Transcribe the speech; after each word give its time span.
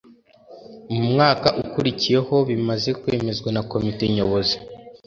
,mumwaka 0.91 1.47
ukurikiyeho 1.63 2.35
bimaze 2.49 2.89
kwemezwa 3.01 3.49
na 3.55 3.61
Komite 3.71 4.03
Nyobozi, 4.15 4.57